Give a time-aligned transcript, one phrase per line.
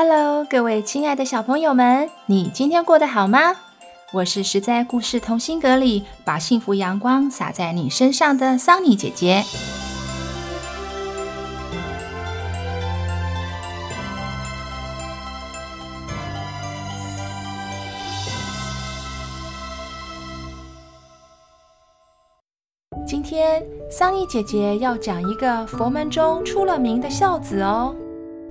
[0.00, 3.56] Hello，各位亲爱的小朋友们，你今天过得好吗？
[4.12, 9.42] 我是实在故事同心阁里把幸福阳光洒在你身上的桑尼姐姐。
[23.04, 27.92] 今天桑尼姐姐要讲一个佛门中出了名的孝子哦。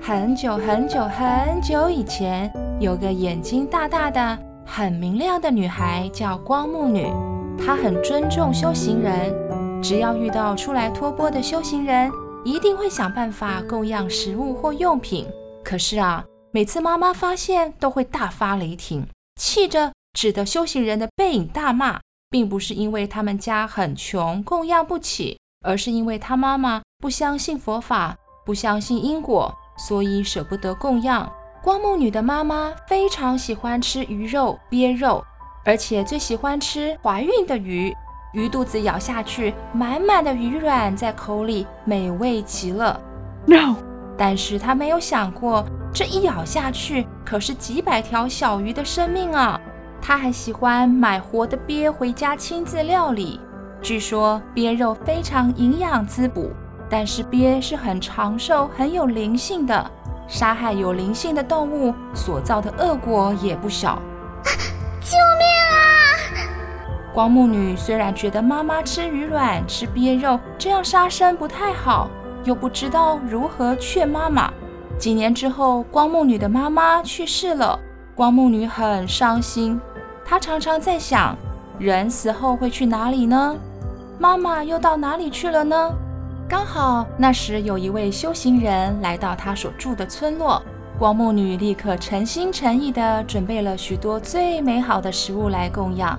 [0.00, 7.10] 很久很久很久以前，有个眼睛大大的、很明亮的女孩，叫光目女。
[7.58, 12.10] 她很尊重修行人，只要遇到出来托钵的修行人，
[12.44, 15.26] 一定会想办法供养食物或用品。
[15.64, 19.08] 可是啊，每次妈妈发现，都会大发雷霆，
[19.40, 21.98] 气着指着修行人的背影大骂，
[22.30, 29.52] 并不是因为他们家很穷，供养不起，而是因为他妈妈不相信佛法，不相信因果。
[29.76, 31.30] 所以舍不得供养。
[31.62, 35.24] 光目女的妈妈非常喜欢吃鱼肉、鳖肉，
[35.64, 37.94] 而且最喜欢吃怀孕的鱼。
[38.32, 43.00] 鱼肚子咬下去，满满的鱼卵在口里，美味极了。
[43.46, 43.76] No，
[44.16, 49.60] 但是她没有想过，这一咬下去可是几百条小鱼的生命啊！
[50.00, 53.40] 她还喜欢买活的鳖回家亲自料理。
[53.82, 56.50] 据说鳖肉非常营养滋补。
[56.88, 59.90] 但是鳖是很长寿、很有灵性的，
[60.28, 64.00] 杀害有灵性的动物所造的恶果也不小。
[65.02, 65.76] 救命啊！
[67.12, 72.08] 光目女虽然觉得妈妈吃鱼卵、吃鳖肉这样杀生不太好，
[72.44, 74.52] 又不知道如何劝妈妈。
[74.98, 77.78] 几年之后，光目女的妈妈去世了，
[78.14, 79.80] 光目女很伤心。
[80.24, 81.36] 她常常在想，
[81.78, 83.56] 人死后会去哪里呢？
[84.18, 85.92] 妈妈又到哪里去了呢？
[86.48, 90.62] 刚好那时有一位修行人来到他所住的村落，
[90.96, 96.16] 光目女立刻诚心诚意地准备了许多最美好的食物来供养。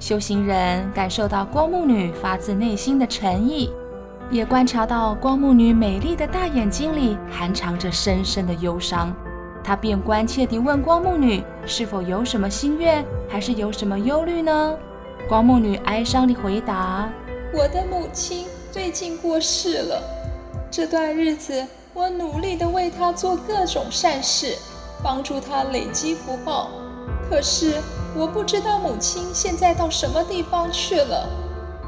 [0.00, 3.70] 修行人感受到光目女发自内心的诚意，
[4.32, 9.14] 也观察到光目女美丽的大眼睛里含藏着深深的忧伤，
[9.62, 14.74] 他便关切地问光目女是否有什么心愿，还是有什么忧虑呢？
[15.28, 17.08] 光目女哀伤地回答
[17.54, 20.02] ：“我的母亲。”最近过世了，
[20.70, 24.56] 这段日子我努力地为她做各种善事，
[25.04, 26.70] 帮助她累积福报。
[27.28, 27.74] 可是
[28.16, 31.28] 我不知道母亲现在到什么地方去了。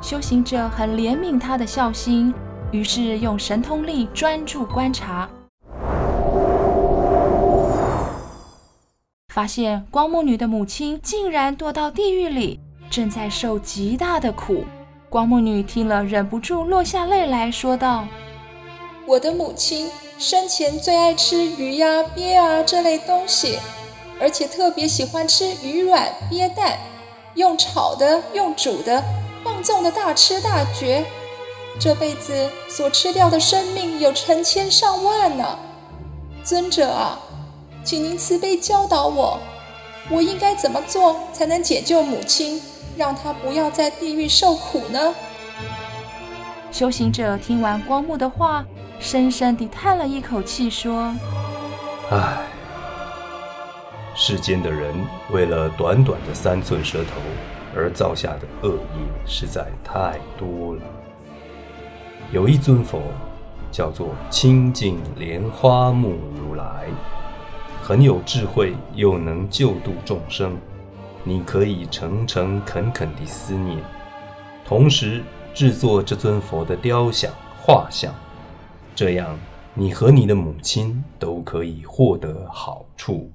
[0.02, 2.34] 修行者很怜悯她的孝心，
[2.70, 5.26] 于是用神通力专注观察，
[9.32, 14.66] 发现光目女的母亲竟然堕到地狱里，正在受极大的苦。
[15.14, 18.08] 光目女听了，忍不住落下泪来说道
[19.06, 19.88] ：“我的母亲
[20.18, 23.60] 生前最爱吃鱼呀、鳖啊这类东西，
[24.20, 26.76] 而且特别喜欢吃鱼卵、鳖蛋，
[27.36, 29.04] 用炒的、用煮的，
[29.44, 31.04] 放纵的大吃大嚼。
[31.78, 35.60] 这辈子所吃掉的生命有成千上万呢。
[36.42, 37.20] 尊者啊，
[37.84, 39.38] 请您慈悲教导我，
[40.10, 42.60] 我应该怎么做才能解救母亲？”
[42.96, 44.98] 让他不要在地狱受苦呢？
[46.70, 48.64] 修行者听完光目的话，
[48.98, 51.14] 深深地叹了一口气，说
[52.10, 52.38] ：“唉，
[54.14, 54.94] 世间的人
[55.30, 57.20] 为了短短的三寸舌头
[57.76, 60.82] 而造下的恶业实在太多了。
[62.32, 63.00] 有一尊佛
[63.70, 66.86] 叫做清净莲花目如来，
[67.82, 70.56] 很有智慧，又能救度众生。”
[71.26, 73.78] 你可以诚诚恳恳地思念，
[74.64, 75.22] 同时
[75.54, 77.32] 制作这尊佛的雕像、
[77.62, 78.14] 画像，
[78.94, 79.34] 这样
[79.72, 83.30] 你和你的母亲都可以获得好处。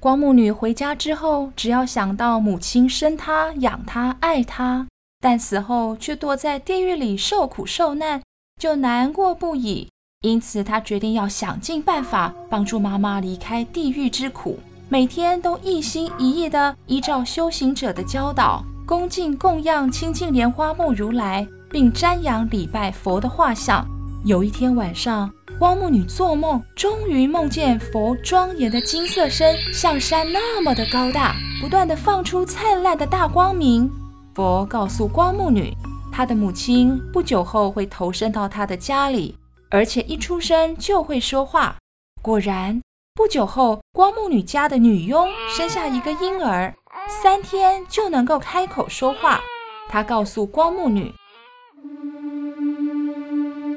[0.00, 4.86] 光目女回家之后，只要想到母亲生她、养她、爱她，
[5.20, 8.22] 但死后却堕在地狱里受苦受难，
[8.58, 9.88] 就难过不已。
[10.22, 14.58] 因此，她决定要想尽办法帮助妈妈离开地狱之苦。
[14.94, 23.84] 每天都一心一意地依照修行者的教导，恭敬供养清净莲花目如来，并瞻仰礼拜佛的画像。
[24.24, 33.90] 有一天晚上，光目女做梦，终于梦见佛庄严的金色身像山那么的高大，不断地放出灿烂的大光明。
[34.32, 35.76] 佛告诉光目女，
[36.12, 39.36] 她的母亲不久后会投生到她的家里，
[39.70, 41.78] 而且一出生就会说话。
[42.22, 42.80] 果然，
[43.16, 46.74] 不久后，光目女家的女佣生下一个婴儿，
[47.08, 49.40] 三天就能够开口说话。
[49.88, 51.14] 她告诉光目女。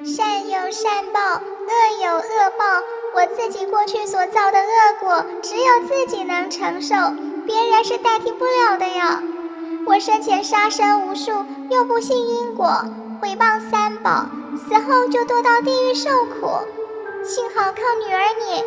[0.03, 2.65] 善有善报，恶有恶报。
[3.13, 6.95] 我自己过去所造的恶果，只有自己能承受，
[7.45, 9.21] 别人是代替不了的呀。
[9.85, 12.83] 我生前杀生无数，又不信因果，
[13.21, 14.25] 毁谤三宝，
[14.57, 16.49] 死后就堕到地狱受苦。
[17.27, 18.63] 幸好靠女儿你念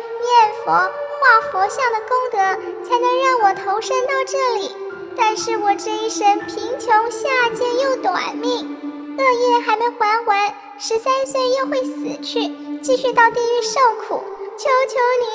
[0.63, 2.37] 佛、画佛像的功德，
[2.83, 4.75] 才能让我投身到这里。
[5.17, 8.77] 但是我这一生贫穷下贱又短命，
[9.17, 10.53] 恶业还没还完。
[10.77, 12.53] 十三岁又会死去，
[12.83, 14.23] 继续到地狱受苦。
[14.55, 15.25] 求求你，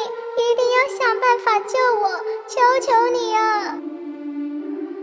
[0.41, 2.09] 一定要想办法救我！
[2.47, 3.77] 求求你啊！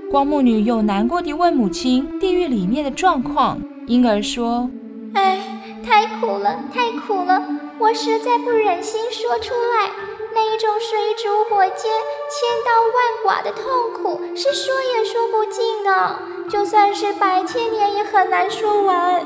[0.10, 3.60] 光目女又难过地问母亲地狱里面的状况。
[3.88, 4.70] 婴儿说
[5.14, 5.42] ：“哎，
[5.86, 7.44] 太苦了，太苦了！
[7.84, 9.92] 我实在不忍心说出来。
[10.34, 11.92] 那一种水煮火煎、
[12.32, 12.96] 千刀万
[13.26, 16.18] 剐的痛苦，是说也说不尽的。
[16.50, 19.26] 就算是百千年，也很难说完。”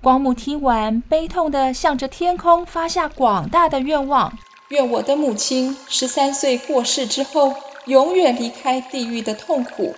[0.00, 4.32] 光目听完，悲痛地向着天空发下广大的愿望：
[4.68, 7.52] 愿我的母亲十三岁过世之后，
[7.86, 9.92] 永远离开地狱的痛苦。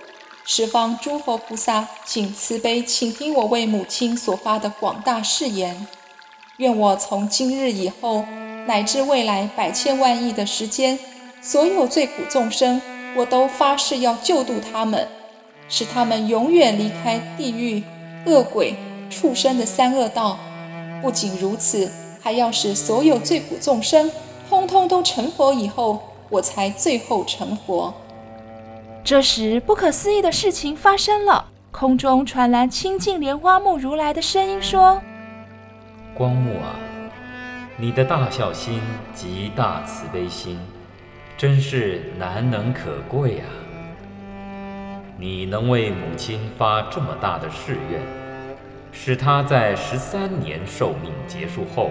[0.53, 5.87] 十方诸佛菩萨，请慈悲请听我为母亲所发的广大誓言。
[6.57, 8.25] 愿我从今日以后，
[8.67, 10.99] 乃至未来百千万亿的时间，
[11.41, 12.83] 所有罪苦众生，
[13.15, 15.07] 我都发誓要救度他们，
[15.69, 17.85] 使他们永远离开地狱
[18.27, 18.75] 恶鬼。
[19.09, 20.37] 畜生的三恶道，
[21.01, 21.89] 不仅如此，
[22.21, 24.11] 还要使所有罪苦众生
[24.49, 27.95] 通通都成佛以后，我才最后成佛。
[29.03, 35.01] 这时，不可思议的事情发生了，空中传来清净莲花目如来的声音说
[36.15, 36.79] ：“光目啊，
[37.77, 38.81] 你的大孝心
[39.15, 40.59] 及大慈悲心，
[41.37, 43.49] 真是难能可贵啊！
[45.19, 48.01] 你能为母亲发这么大的誓愿。”
[48.93, 51.91] 使她在十三年寿命结束后，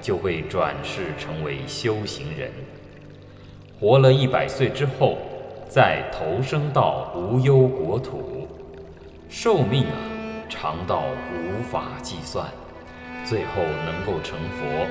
[0.00, 2.50] 就会转世成为修行人，
[3.80, 5.18] 活了一百岁之后，
[5.74, 8.46] 再投生到无忧国土，
[9.30, 9.96] 寿命啊
[10.46, 11.02] 长到
[11.32, 12.46] 无法计算，
[13.24, 14.86] 最后能够成佛，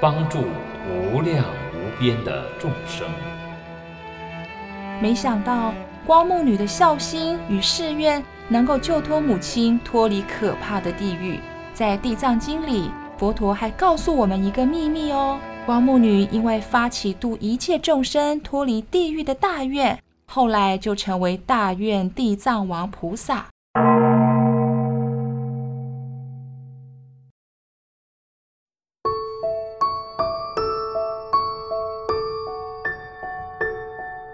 [0.00, 0.38] 帮助
[0.88, 3.04] 无量无边的众生。
[5.02, 5.74] 没想到
[6.06, 8.22] 光目女的孝心与誓愿。
[8.48, 11.40] 能够救脱母亲脱离可怕的地狱，
[11.72, 15.40] 在《地藏经》里，佛陀还告诉我们一个秘密哦。
[15.64, 19.98] 光目女因为发起度一切众生脱离地狱的大愿，
[20.34, 23.44] 后来就成为大愿地藏王菩萨。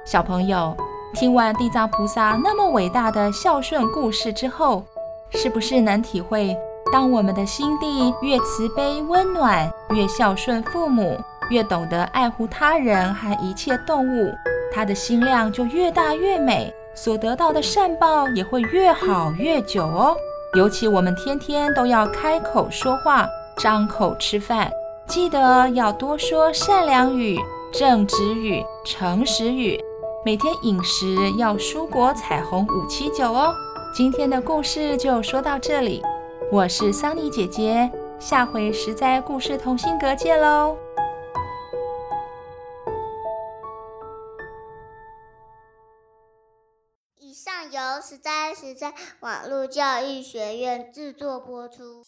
[0.06, 0.76] 小朋友。
[1.14, 4.84] 听完地藏菩萨那么伟大的孝顺故事之后，
[5.32, 6.54] 是不是能体会，
[6.92, 11.18] 当我们的心地越慈悲温暖，越孝顺父母，
[11.50, 14.32] 越懂得爱护他人和一切动物，
[14.72, 20.16] 他的心量就越大越美，所得到的善报也会越好越久哦。
[20.54, 24.70] 尤其我们天天都要开口说话，张口吃饭，
[25.06, 27.38] 记得要多说善良语、
[27.72, 29.78] 正直语、诚实语。
[30.24, 33.54] 每天饮食要蔬果、彩虹五七九哦。
[33.94, 36.02] 今天的故事就说到这里，
[36.52, 40.76] 我是桑尼姐姐，下回实在故事同心阁见喽。
[48.08, 52.04] 上由实在实在网络教育学院制作播出。